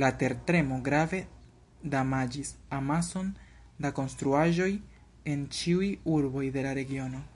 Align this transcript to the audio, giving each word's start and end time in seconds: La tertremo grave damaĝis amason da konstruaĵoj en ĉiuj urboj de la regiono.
La 0.00 0.08
tertremo 0.18 0.76
grave 0.88 1.18
damaĝis 1.94 2.52
amason 2.78 3.34
da 3.86 3.92
konstruaĵoj 3.98 4.72
en 5.34 5.46
ĉiuj 5.60 5.92
urboj 6.18 6.48
de 6.58 6.68
la 6.70 6.80
regiono. 6.84 7.26